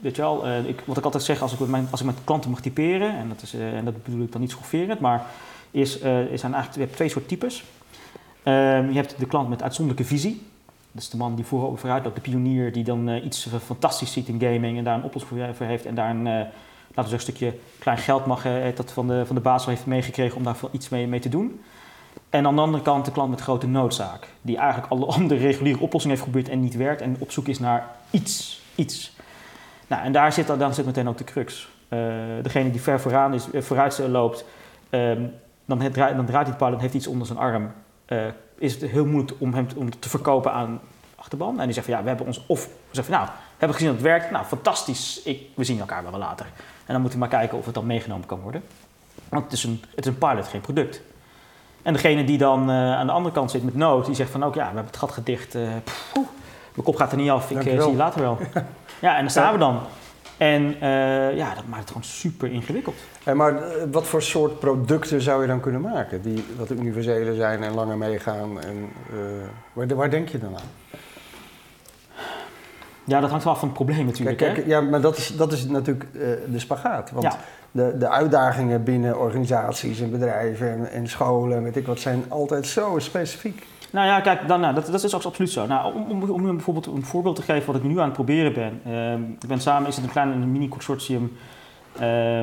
[0.00, 2.18] weet je wel, ik, wat ik altijd zeg als ik met, mijn, als ik met
[2.24, 5.26] klanten mag typeren, en dat, is, en dat bedoel ik dan niet schofferend, maar
[5.70, 5.98] is,
[6.30, 7.64] is je hebt twee soort types.
[8.42, 10.42] Ehm, je hebt de klant met uitzonderlijke visie.
[10.92, 14.40] Dat is de man die vooruit loopt, de pionier die dan iets fantastisch ziet in
[14.40, 16.46] gaming en daar een oplossing voor heeft en daar een
[16.94, 18.42] laten stukje klein geld mag,
[18.74, 21.60] dat van de, van de baas heeft meegekregen om daar iets mee, mee te doen.
[22.30, 25.80] En aan de andere kant de klant met grote noodzaak, die eigenlijk alle andere reguliere
[25.80, 28.62] oplossingen heeft geprobeerd en niet werkt en op zoek is naar iets.
[28.74, 29.12] iets.
[29.90, 31.68] Nou, en daar zit dan, zit meteen ook de crux.
[31.88, 31.98] Uh,
[32.42, 34.44] degene die ver vooraan is, uh, vooruit loopt,
[34.90, 35.32] um,
[35.64, 37.72] dan, het, dan draait hij paal en heeft iets onder zijn arm.
[38.08, 38.18] Uh,
[38.58, 40.80] is het heel moeilijk om hem te, om te verkopen aan
[41.16, 41.58] achterban.
[41.58, 43.76] En die zegt van ja, we hebben ons of we zeggen van nou, we hebben
[43.76, 44.30] gezien dat het werkt.
[44.30, 45.22] Nou, fantastisch.
[45.22, 46.46] Ik, we zien elkaar wel later.
[46.86, 48.62] En dan moeten we maar kijken of het dan meegenomen kan worden.
[49.28, 51.02] Want het is een, het is een pilot, geen product.
[51.82, 54.42] En degene die dan uh, aan de andere kant zit met nood, die zegt van
[54.42, 55.54] ook ja, we hebben het gat gedicht.
[55.54, 55.62] Uh,
[56.74, 58.38] mijn kop gaat er niet af, ik zie je later wel.
[59.00, 59.80] ja, en dan staan we dan.
[60.36, 60.76] En
[61.36, 62.96] ja, dat maakt het gewoon super ingewikkeld.
[63.24, 63.54] Hey, maar
[63.90, 66.22] wat voor soort producten zou je dan kunnen maken?
[66.22, 68.60] Die wat universele zijn en langer meegaan.
[68.60, 68.88] En,
[69.72, 70.98] waar, waar denk je dan aan?
[73.04, 74.36] Ja, dat hangt wel af van het probleem natuurlijk.
[74.36, 76.12] Kijk, ja, maar dat is, dat is natuurlijk
[76.52, 77.10] de spagaat.
[77.10, 77.36] Want
[77.70, 82.66] de, de uitdagingen binnen organisaties en bedrijven en, en scholen, weet ik wat, zijn altijd
[82.66, 83.66] zo specifiek.
[83.90, 85.66] Nou ja, kijk, dan, nou, dat, dat is ook absoluut zo.
[85.66, 88.80] Nou, om, om, bijvoorbeeld een voorbeeld te geven wat ik nu aan het proberen ben.
[88.86, 91.36] Uh, ik ben samen, is het een klein mini-consortium
[92.00, 92.42] uh,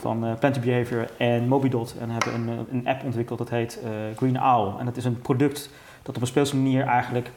[0.00, 1.96] van uh, Behavior en Mobidot.
[2.00, 3.80] En hebben een, een app ontwikkeld dat heet
[4.16, 4.78] Green Owl.
[4.78, 5.70] En dat is een product
[6.02, 7.30] dat op een speelse manier eigenlijk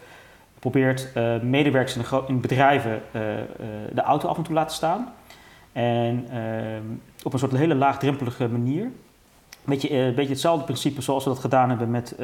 [0.59, 1.07] probeert
[1.41, 3.01] medewerkers in, in bedrijven
[3.93, 5.13] de auto af en toe laten staan.
[5.71, 6.83] En ehm,
[7.23, 8.91] op een soort hele laagdrempelige manier.
[9.63, 12.15] Een beetje, een beetje hetzelfde principe zoals we dat gedaan hebben met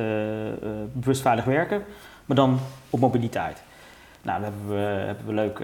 [0.94, 1.84] bewust veilig werken,
[2.26, 3.64] maar dan op mobiliteit.
[4.22, 5.62] Nou, dan hebben we, hebben leuk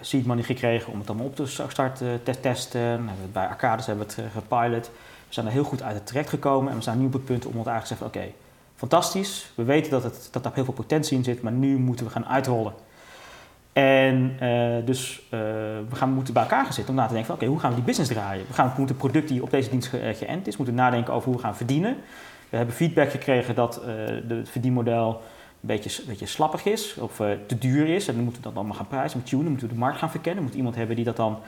[0.00, 3.08] seed money gekregen om het allemaal op te starten, te testen.
[3.32, 4.90] Bij Arcades hebben we het gepilot.
[5.28, 7.24] We zijn er heel goed uit het terecht gekomen en we zijn nu op het
[7.24, 8.32] punt om het eigenlijk te zeggen: oké,
[8.76, 9.50] fantastisch.
[9.54, 12.12] We weten dat, het, dat daar heel veel potentie in zit, maar nu moeten we
[12.12, 12.72] gaan uitrollen.
[13.76, 15.40] En uh, dus uh,
[15.88, 17.76] we gaan, moeten bij elkaar gaan zitten om na te denken oké, hoe gaan we
[17.76, 18.44] die business draaien?
[18.48, 21.28] We gaan moeten het product die op deze dienst eh, geënt is, moeten nadenken over
[21.28, 21.96] hoe we gaan verdienen.
[22.48, 23.80] We hebben feedback gekregen dat
[24.28, 25.18] het verdienmodel een
[25.60, 28.08] beetje, een beetje slappig is of te duur is.
[28.08, 30.10] En dan moeten we dat allemaal gaan prijzen, moeten tunen, moeten we de markt gaan
[30.10, 30.44] verkennen.
[30.44, 31.38] Moet iemand hebben die dat dan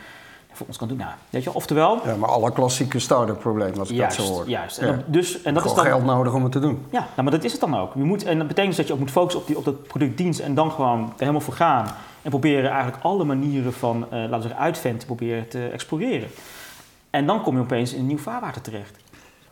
[0.53, 0.97] voor ons kan doen.
[0.97, 2.01] Nou, weet je, oftewel...
[2.05, 4.49] Ja, maar alle klassieke start-up problemen, als ik juist, dat zo hoor.
[4.49, 5.85] Juist, en, dus, en dat is dan...
[5.85, 6.87] geld nodig om het te doen.
[6.91, 7.95] Ja, nou, maar dat is het dan ook.
[7.95, 9.83] Je moet, en dat betekent dus dat je ook moet focussen op, die, op dat
[9.83, 11.87] productdienst en dan gewoon er helemaal voor gaan.
[12.23, 16.29] En proberen eigenlijk alle manieren van, uh, laten we zeggen, uitventen proberen te exploreren.
[17.11, 18.97] En dan kom je opeens in een nieuw vaarwater terecht.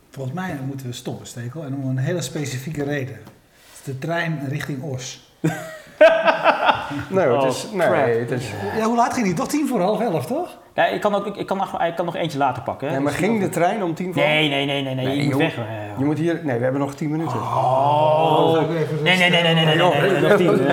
[0.09, 3.15] Volgens mij moeten we stoppen, Stekel, en om een hele specifieke reden.
[3.15, 5.31] Het is de trein richting Os.
[7.09, 8.49] nee, het is, oh, nee, het is...
[8.75, 9.35] Ja, hoe laat ging die?
[9.35, 10.57] Toch tien voor half elf, toch?
[10.77, 12.87] Ja, ik kan, ook, ik, kan nog, ik kan nog eentje later pakken.
[12.87, 12.93] Hè.
[12.93, 14.21] Ja, maar ging de trein om tien voor?
[14.21, 15.55] Nee, nee, nee, nee, nee, nee je moet weg.
[15.97, 17.35] Je moet hier, nee, we hebben nog tien minuten.
[17.35, 18.69] Oh, oh.
[19.03, 19.77] nee, nee, nee, nee, nee, nee, nee,
[20.21, 20.67] nog tien.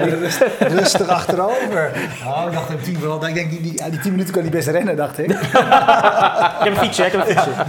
[0.59, 1.93] Rustig achterover.
[2.27, 3.29] Oh, ik dacht tien voor half.
[3.29, 5.31] Ik denk, die, die, die tien minuten kan hij best rennen, dacht ik.
[5.31, 5.39] ik
[6.59, 7.51] heb een fietsje, ik heb een fietsje.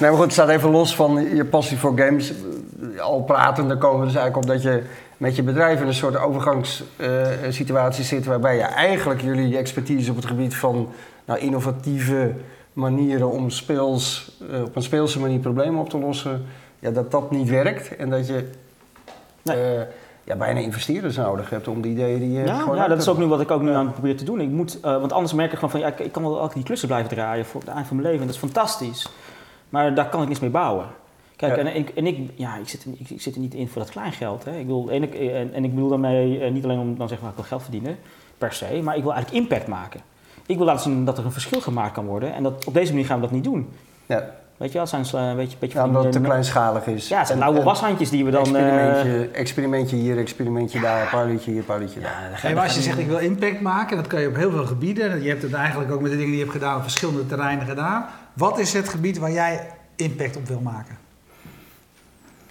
[0.00, 2.32] nee, maar goed, het staat even los van je passie voor games.
[3.00, 4.82] Al praten, dan komen we dus eigenlijk op dat je
[5.24, 10.26] met je bedrijf in een soort overgangssituatie zit, waarbij je eigenlijk jullie expertise op het
[10.26, 10.88] gebied van
[11.24, 12.34] nou, innovatieve
[12.72, 16.44] manieren om speels, uh, op een speelse manier problemen op te lossen,
[16.78, 18.50] ja, dat dat niet werkt en dat je
[19.42, 19.76] nee.
[19.76, 19.82] uh,
[20.24, 23.18] ja, bijna investeerders nodig hebt om die ideeën die je ja, ja, dat is ook
[23.18, 24.40] nu wat ik ook nu aan het proberen te doen.
[24.40, 26.64] Ik moet, want anders merk ik gewoon van ja, ik, ik kan wel elke die
[26.64, 29.08] klussen blijven draaien voor het eind van mijn leven en dat is fantastisch.
[29.68, 30.86] Maar daar kan ik niets mee bouwen.
[31.36, 33.68] Kijk, en, ik, en ik, ja, ik, zit er, ik, ik, zit er niet in
[33.68, 34.44] voor dat kleingeld.
[34.44, 34.58] Hè.
[34.58, 37.18] Ik wil, en, ik, en, en ik bedoel daarmee uh, niet alleen om dan ik
[37.34, 37.96] wil geld verdienen,
[38.38, 40.00] per se, maar ik wil eigenlijk impact maken.
[40.46, 42.92] Ik wil laten zien dat er een verschil gemaakt kan worden en dat, op deze
[42.92, 43.68] manier gaan we dat niet doen.
[44.06, 44.34] Ja.
[44.56, 47.08] Weet je wel, zijn een beetje, beetje ja, omdat het te kleinschalig is.
[47.08, 48.56] Ja, het zijn oude washandjes die we dan...
[48.56, 51.80] Experimentje, experimentje hier, experimentje daar, pilotje hier, daar.
[51.80, 54.50] Ja, hey, maar als je zegt ik wil impact maken, dat kan je op heel
[54.50, 55.22] veel gebieden.
[55.22, 57.66] Je hebt het eigenlijk ook met de dingen die je hebt gedaan op verschillende terreinen
[57.66, 58.06] gedaan.
[58.32, 60.98] Wat is het gebied waar jij impact op wil maken?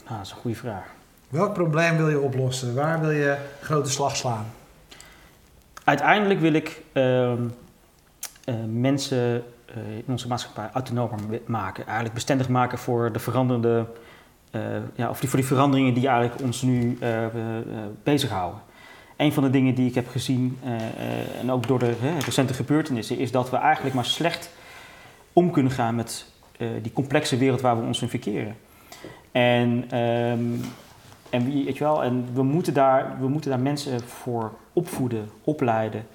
[0.06, 0.86] Ah, dat is een goede vraag.
[1.30, 2.76] Welk probleem wil je oplossen?
[2.76, 4.46] Waar wil je grote slag slaan?
[5.84, 11.84] Uiteindelijk wil ik uh, uh, mensen uh, in onze maatschappij autonomer maken.
[11.84, 13.86] Eigenlijk bestendig maken voor de veranderende,
[14.52, 14.62] uh,
[14.96, 16.98] ja, of die, voor die veranderingen die eigenlijk ons nu
[18.04, 18.62] bezighouden.
[19.18, 20.60] Een van de dingen die ik heb gezien,
[21.42, 21.94] en ook door de
[22.26, 24.50] recente gebeurtenissen, is dat we eigenlijk maar slecht
[25.34, 26.26] om kunnen gaan met
[26.82, 28.56] die complexe wereld waar we ons in verkeren.
[29.34, 30.62] En, um,
[31.30, 36.06] en, weet je wel, en we, moeten daar, we moeten daar mensen voor opvoeden, opleiden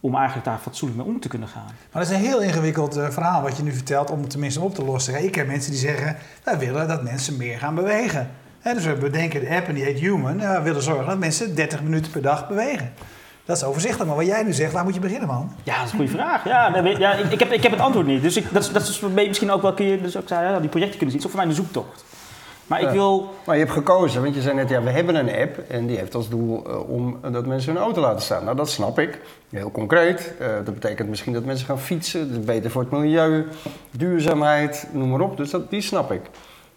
[0.00, 1.70] om eigenlijk daar fatsoenlijk mee om te kunnen gaan.
[1.92, 4.60] Maar dat is een heel ingewikkeld uh, verhaal wat je nu vertelt om het tenminste
[4.60, 5.24] op te lossen.
[5.24, 8.30] Ik heb mensen die zeggen, wij willen dat mensen meer gaan bewegen.
[8.62, 10.40] dus we bedenken de app en die heet Human.
[10.40, 12.92] En we willen zorgen dat mensen 30 minuten per dag bewegen.
[13.44, 15.52] Dat is overzichtelijk, maar wat jij nu zegt, waar moet je beginnen, man?
[15.62, 16.44] Ja, dat is een goede vraag.
[16.44, 18.22] Ja, ja ik, ik, heb, ik heb het antwoord niet.
[18.22, 20.60] Dus ik, dat, is, dat is misschien ook wel, kun je dus ook zeggen, ja,
[20.60, 21.22] die projecten kunnen zien.
[21.22, 22.04] Het is voor mij een zoektocht.
[22.70, 23.34] Maar ik wil...
[23.46, 25.96] Maar je hebt gekozen, want je zei net, ja, we hebben een app en die
[25.96, 28.44] heeft als doel uh, om dat mensen hun auto laten staan.
[28.44, 29.20] Nou, dat snap ik.
[29.50, 30.34] Heel concreet.
[30.40, 33.46] Uh, dat betekent misschien dat mensen gaan fietsen, dat is beter voor het milieu,
[33.90, 35.36] duurzaamheid, noem maar op.
[35.36, 36.20] Dus dat, die snap ik.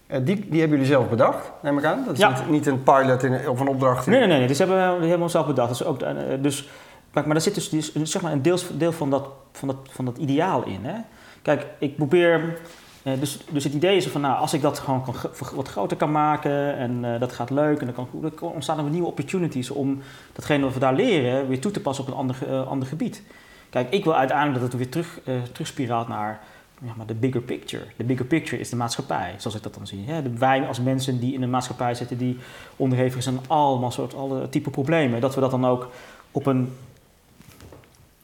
[0.07, 2.03] Uh, die, die hebben jullie zelf bedacht, neem ik aan?
[2.05, 2.29] Dat is ja.
[2.29, 4.05] niet, niet, een pilot in, of een opdracht?
[4.05, 4.11] In.
[4.11, 4.47] Nee, nee, nee, nee.
[4.47, 5.69] Dus hebben we helemaal zelf bedacht.
[5.69, 5.99] Dus ook,
[6.41, 6.69] dus,
[7.11, 9.77] maar, maar daar zit dus, dus, zeg maar een deel, deel van, dat, van, dat,
[9.89, 10.79] van dat ideaal in.
[10.81, 10.95] Hè?
[11.41, 12.57] Kijk, ik probeer
[13.03, 15.05] uh, dus, dus het idee is van, nou, als ik dat gewoon
[15.55, 19.07] wat groter kan maken en uh, dat gaat leuk en dan, kan, ontstaan er nieuwe
[19.07, 20.01] opportunities om
[20.33, 23.23] datgene wat we daar leren weer toe te passen op een ander, uh, ander gebied.
[23.69, 25.19] Kijk, ik wil uiteindelijk dat het weer terug,
[25.51, 26.41] terugspiraalt naar
[26.81, 27.83] ja, maar de bigger picture.
[27.95, 30.05] De bigger picture is de maatschappij, zoals ik dat dan zie.
[30.05, 32.37] de, wij als mensen die in een maatschappij zitten die
[32.75, 35.89] onderhevig zijn aan allemaal soort, alle type problemen, dat we dat dan ook
[36.31, 36.73] op een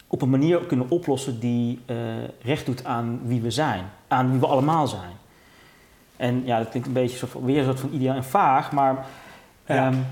[0.07, 1.79] op een manier kunnen oplossen die
[2.41, 5.17] recht doet aan wie we zijn, aan wie we allemaal zijn.
[6.17, 9.05] En ja, dat klinkt een beetje soort weer een soort van ideaal en vaag, maar
[9.65, 9.87] ja.
[9.87, 10.05] um,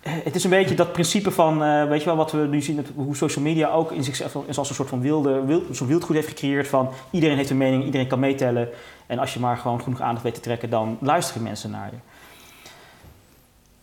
[0.00, 2.86] het is een beetje dat principe van, uh, weet je wel, wat we nu zien,
[2.94, 6.28] hoe social media ook in zichzelf als een soort van wilde, wild, zo'n wildgoed heeft
[6.28, 8.68] gecreëerd van iedereen heeft een mening, iedereen kan meetellen
[9.06, 11.98] en als je maar gewoon genoeg aandacht weet te trekken, dan luisteren mensen naar je.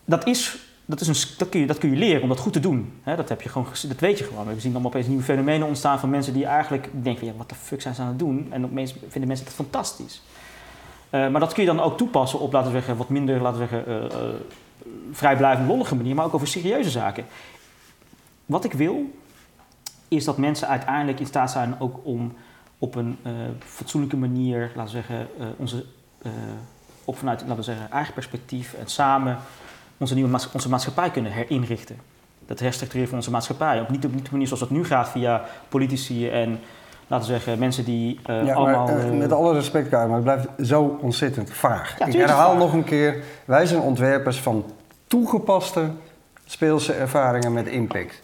[0.06, 0.58] Dat is
[0.92, 2.94] dat, is een, dat, kun je, dat kun je leren om dat goed te doen.
[3.04, 4.46] dat, heb je gewoon, dat weet je gewoon.
[4.46, 7.56] We zien allemaal opeens nieuwe fenomenen ontstaan van mensen die eigenlijk denken: ja, wat de
[7.56, 8.48] fuck zijn ze aan het doen?
[8.50, 10.22] En opeens vinden mensen het fantastisch.
[11.12, 13.60] Uh, maar dat kun je dan ook toepassen op, laten we zeggen, wat minder, laten
[13.60, 14.30] we zeggen, uh, uh,
[15.12, 17.26] vrijblijvend lollige manier, maar ook over serieuze zaken.
[18.46, 19.12] Wat ik wil,
[20.08, 22.34] is dat mensen uiteindelijk in staat zijn ook om
[22.78, 23.18] op een
[23.60, 25.28] fatsoenlijke manier, laten we zeggen,
[25.58, 25.86] onze,
[27.06, 29.38] op vanuit, laten we zeggen, eigen perspectief en samen
[30.02, 31.98] onze, nieuwe onze maatschappij kunnen herinrichten.
[32.46, 33.82] Dat herstructureren van onze maatschappij.
[33.82, 36.60] Ook niet op, niet de manier zoals dat nu gaat via politici en
[37.08, 38.88] laten we zeggen, mensen die uh, ja, allemaal...
[38.88, 42.00] Maar, uh, met alle respect, Karin, maar het blijft zo ontzettend vaag.
[42.00, 44.66] Ja, ik herhaal nog een keer, wij zijn ontwerpers van
[45.08, 45.90] toegepaste
[46.46, 48.20] speelse ervaringen met impact.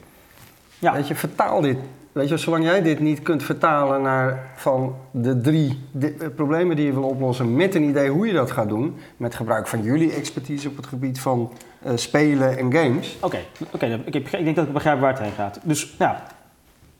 [0.79, 0.93] Ja.
[0.93, 1.77] Weet je, vertaal dit
[2.17, 6.85] Weet je, zolang jij dit niet kunt vertalen naar van de drie de problemen die
[6.85, 10.13] je wil oplossen met een idee hoe je dat gaat doen, met gebruik van jullie
[10.13, 11.51] expertise op het gebied van
[11.85, 13.17] uh, spelen en games.
[13.21, 13.39] Oké,
[13.73, 15.59] oké, ik, denk dat ik begrijp waar het heen gaat.
[15.63, 16.23] Dus ja,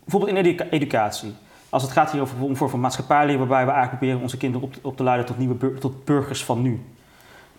[0.03, 1.33] bijvoorbeeld in educa educatie.
[1.69, 4.69] Als het gaat hier over een vorm van maatschappijleer, waarbij we eigenlijk proberen onze kinderen
[4.81, 6.81] op, te leiden tot nieuwe tot burgers van nu.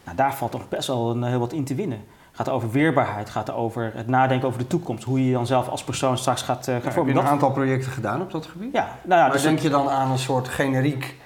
[0.04, 2.00] Nou, daar valt toch best wel een, heel wat in te winnen
[2.38, 5.04] gaat over weerbaarheid, gaat over het nadenken over de toekomst.
[5.04, 7.14] Hoe je dan zelf als persoon straks gaat, uh, gaat vormen.
[7.14, 8.72] Heb je een aantal projecten gedaan op dat gebied?
[8.72, 8.88] Ja.
[9.02, 11.16] Nou ja maar dus denk je dan aan een soort generiek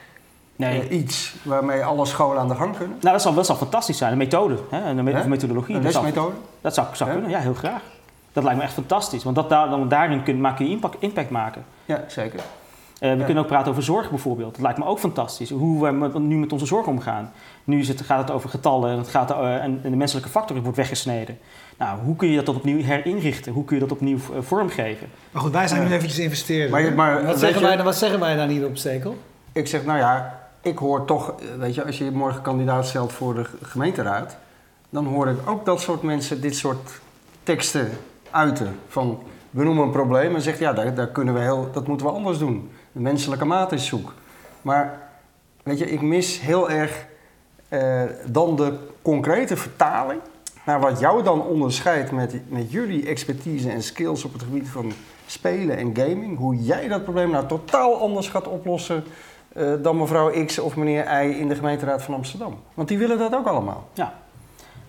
[0.57, 0.91] nee.
[0.91, 2.97] Uh, iets waarmee alle scholen aan de gang kunnen?
[3.01, 4.13] Nou, dat zou, dat zou fantastisch zijn.
[4.13, 4.85] Een methode, hè?
[4.85, 5.27] een ja?
[5.27, 5.77] methodologie.
[5.77, 6.35] Een lesmethode?
[6.61, 7.83] Dat zou, zou kunnen, ja, heel graag.
[8.33, 11.65] Dat lijkt me echt fantastisch, want dat, dan, daarin kun, maak je impact, impact maken.
[11.85, 12.41] Ja, zeker.
[13.03, 14.53] Uh, we kunnen ook praten over zorg bijvoorbeeld.
[14.53, 15.51] Dat lijkt me ook fantastisch.
[15.51, 17.33] Hoe we met, nu met onze zorg omgaan.
[17.65, 20.63] Nu is het, gaat het over getallen en, het gaat, uh, en de menselijke factor
[20.63, 21.39] wordt weggesneden.
[21.79, 23.53] Nou, hoe kun je dat opnieuw herinrichten?
[23.53, 25.09] Hoe kun je dat opnieuw uh, vormgeven?
[25.31, 26.71] Maar goed, wij zijn nu eventjes investeren.
[26.71, 29.17] Maar, maar, wat, zeggen wij, wat zeggen wij dan hier op Stekel?
[29.53, 33.35] Ik zeg, nou ja, ik hoor toch, weet je, als je morgen kandidaat stelt voor
[33.35, 34.37] de gemeenteraad,
[34.91, 37.01] dan hoor ik ook dat soort mensen dit soort
[37.43, 37.91] teksten
[38.31, 38.79] uiten.
[38.89, 42.07] Van, we noemen een probleem en zegt, ja, daar, daar kunnen we heel, dat moeten
[42.07, 42.71] we anders doen.
[42.93, 44.15] Menselijke maat is zoek.
[44.63, 45.09] Maar
[45.63, 47.07] weet je, ik mis heel erg
[47.69, 50.21] uh, dan de concrete vertaling
[50.65, 54.93] naar wat jou dan onderscheidt met, met jullie expertise en skills op het gebied van
[55.27, 56.39] spelen en gaming.
[56.39, 59.05] Hoe jij dat probleem nou totaal anders gaat oplossen
[59.57, 62.59] uh, dan mevrouw X of meneer Y in de gemeenteraad van Amsterdam?
[62.75, 63.89] Want die willen dat ook allemaal.
[63.93, 64.15] Ja,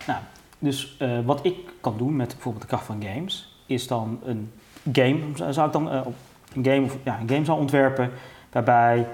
[0.06, 0.18] nou,
[0.58, 4.52] dus uh, wat ik kan doen met bijvoorbeeld de kracht van games, is dan een
[4.92, 5.20] game,
[5.52, 6.14] zou ik dan
[6.56, 8.10] een game, ja, een game ontwerpen
[8.52, 9.06] waarbij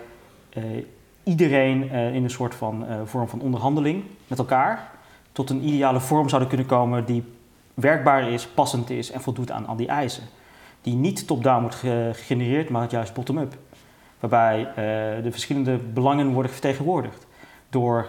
[1.22, 4.90] iedereen in een soort van vorm van onderhandeling met elkaar
[5.32, 7.24] tot een ideale vorm zouden kunnen komen die
[7.74, 10.24] werkbaar is, passend is en voldoet aan al die eisen.
[10.82, 11.76] Die niet top-down wordt
[12.16, 13.56] gegenereerd, maar juist bottom-up.
[14.20, 14.68] Waarbij
[15.22, 17.26] de verschillende belangen worden vertegenwoordigd.
[17.68, 18.06] Door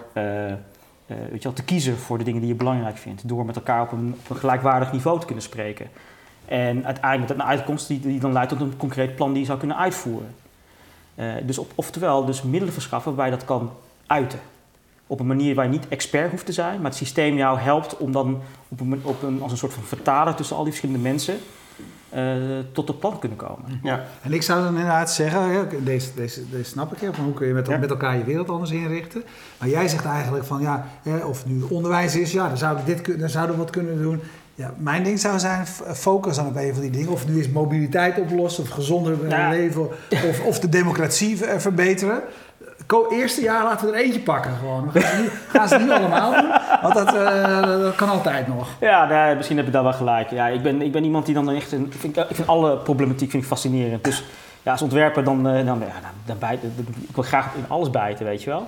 [1.06, 3.28] weet je wel, te kiezen voor de dingen die je belangrijk vindt.
[3.28, 5.90] Door met elkaar op een gelijkwaardig niveau te kunnen spreken.
[6.46, 9.46] En uiteindelijk met een uitkomst die, die dan leidt tot een concreet plan die je
[9.46, 10.36] zou kunnen uitvoeren.
[11.44, 13.72] dus op, oftewel, dus middelen verschaffen waarbij je dat kan
[14.08, 14.40] uiten
[15.12, 17.98] op een manier waar je niet expert hoeft te zijn, maar het systeem jou helpt
[17.98, 21.08] om dan op een, op een, als een soort van vertaler tussen al die verschillende
[21.10, 21.38] mensen
[22.16, 22.22] uh,
[22.72, 23.80] tot het plan kunnen komen.
[23.84, 24.06] Ja.
[24.22, 27.54] En ik zou dan inderdaad zeggen, deze, deze, deze snap ik, van hoe kun je
[27.54, 29.24] met, met elkaar je wereld anders inrichten.
[29.58, 30.88] Maar jij zegt eigenlijk van ja,
[31.26, 34.22] of nu onderwijs is, ja, dan zouden we dit dan zouden we wat kunnen doen.
[34.56, 37.12] Ja, mijn ding zou zijn, focus dan op een van die dingen.
[37.12, 39.88] Of nu is mobiliteit oplossen, of gezonder leven,
[40.30, 42.24] of, of de democratie verbeteren
[43.10, 44.92] eerste jaar laten we er eentje pakken gewoon.
[44.92, 48.68] Gaan ze, gaan ze niet allemaal doen, want dat, uh, dat, kan altijd nog.
[48.80, 50.30] Ja, nee, misschien heb je daar wel gelijk.
[50.30, 51.72] Ja, ik, ben, ik ben iemand die dan echt...
[51.72, 54.04] Een, vind, ik vind alle problematiek vind ik fascinerend.
[54.04, 54.24] Dus
[54.62, 55.76] ja, als ontwerper dan, dan, ja,
[56.26, 56.52] dan, dan
[57.08, 58.68] ik wil graag in alles bijten, weet je wel.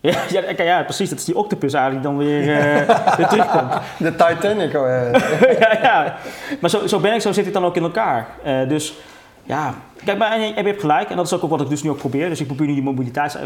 [0.00, 0.22] Ja,
[0.56, 1.08] ja, ja, precies.
[1.10, 3.72] Dat is die octopus eigenlijk die dan weer, uh, weer terugkomt.
[3.98, 4.72] De Titanic.
[5.60, 6.16] ja, ja.
[6.60, 8.28] Maar zo, zo ben ik, zo zit ik dan ook in elkaar.
[8.46, 8.94] Uh, dus
[9.42, 11.10] ja, kijk, maar je hebt gelijk.
[11.10, 12.28] En dat is ook wat ik dus nu ook probeer.
[12.28, 13.38] Dus ik probeer nu die mobiliteit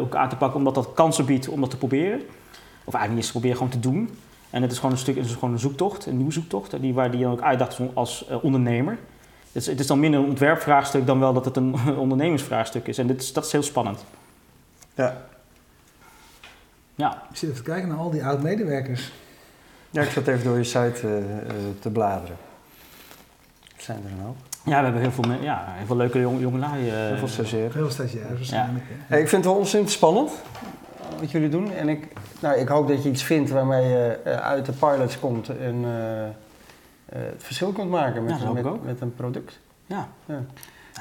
[0.00, 2.20] ook aan te pakken, omdat dat kansen biedt om dat te proberen.
[2.84, 4.18] Of eigenlijk niet eens proberen, gewoon te doen.
[4.50, 6.94] En het is gewoon een stuk, het is gewoon een zoektocht, een nieuwe zoektocht, die,
[6.94, 8.98] waar die dan ook uitdacht als ondernemer.
[9.52, 12.98] Het is, het is, dan minder een ontwerpvraagstuk dan wel dat het een ondernemingsvraagstuk is.
[12.98, 14.04] En dit is, dat is heel spannend.
[14.94, 15.16] Ja.
[16.98, 17.22] Ja.
[17.30, 19.12] Ik zit even te kijken naar al die oud-medewerkers.
[19.90, 21.22] Ja, ik zat even door je site uh, uh,
[21.80, 22.36] te bladeren.
[23.76, 24.36] zijn er een hoop.
[24.64, 26.86] Ja, we hebben heel veel, ja, heel veel leuke jong, jongelui.
[26.86, 27.74] Uh, heel veel stagiaires.
[27.74, 28.84] Heel veel stagiaires waarschijnlijk.
[29.08, 29.16] Ja.
[29.16, 30.30] ik vind het wel ontzettend spannend
[31.20, 31.72] wat jullie doen.
[31.72, 32.08] En ik,
[32.40, 37.18] nou, ik hoop dat je iets vindt waarmee je uit de pilots komt en uh,
[37.18, 39.58] het verschil kunt maken met, ja, met, met, een product.
[39.86, 40.08] Ja.
[40.24, 40.44] ja.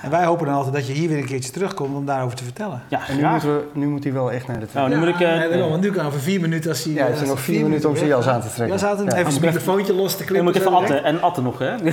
[0.01, 2.43] En wij hopen dan altijd dat je hier weer een keertje terugkomt om daarover te
[2.43, 2.81] vertellen.
[2.87, 4.83] Ja, en nu, moet, we, nu moet hij wel echt naar de trap.
[4.83, 5.19] Oh, nu moet ik...
[5.19, 6.93] Uh, nee, want nu kan over vier minuten als hij...
[6.93, 8.77] Ja, het is nog vier, minuten om zijn jas aan te trekken.
[8.77, 10.35] Jas aan te trekken, even zijn microfoontje los te klippen.
[10.35, 11.03] Je moet even atten.
[11.03, 11.75] En atten nog, hè?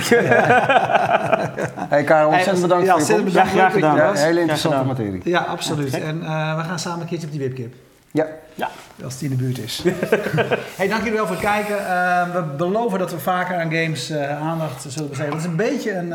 [1.93, 3.33] hey Karel, ontzettend bedankt voor je komst.
[3.33, 3.95] Ja, graag gedaan.
[3.95, 5.21] Ja, hele interessante materie.
[5.23, 5.99] Ja, absoluut.
[5.99, 7.73] En uh, we gaan samen een keertje op die webkip.
[8.11, 8.25] Ja.
[8.55, 8.69] Ja.
[9.03, 9.83] Als die in de buurt is.
[10.77, 11.75] hey, dank jullie wel voor het kijken.
[11.75, 15.31] Uh, we beloven dat we vaker aan games uh, aandacht zullen besteden.
[15.31, 16.13] Dat is een beetje een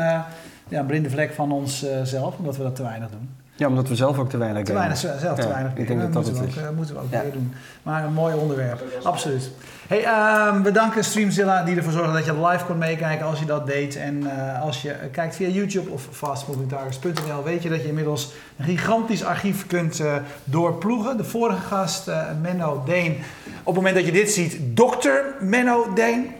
[0.71, 3.29] ja, een blinde vlek van onszelf, zelf, omdat we dat te weinig doen.
[3.55, 5.71] Ja, omdat we zelf ook te weinig Te weinig, zelf te weinig.
[5.75, 7.53] Ik denk dat dat, het ook, moeten we ook weer doen.
[7.83, 9.51] Maar een mooi onderwerp, absoluut.
[9.87, 13.45] Hey, uh, we danken Streamzilla die ervoor zorgde dat je live kon meekijken als je
[13.45, 13.95] dat deed.
[13.95, 18.65] En uh, als je kijkt via YouTube of fastmovingtargets.nl weet je dat je inmiddels een
[18.65, 21.17] gigantisch archief kunt uh, doorploegen.
[21.17, 23.17] De vorige gast, Menno Deen.
[23.59, 26.31] Op het moment dat je dit ziet, dokter Menno Deen.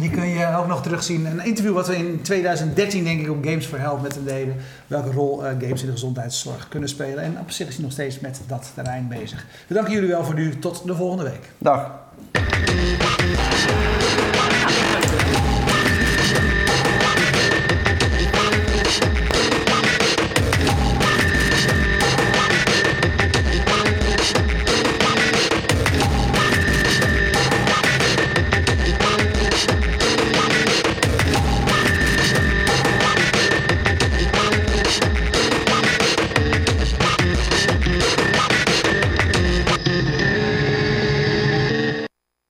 [0.00, 1.26] Die kun je ook nog terugzien.
[1.26, 4.56] Een interview wat we in 2013 denk ik op Games for Health met hem deden.
[4.86, 7.24] Welke rol uh, games in de gezondheidszorg kunnen spelen.
[7.24, 9.46] En op zich is hij nog steeds met dat terrein bezig.
[9.66, 10.58] We danken jullie wel voor nu.
[10.58, 11.50] Tot de volgende week.
[11.58, 11.90] Dag.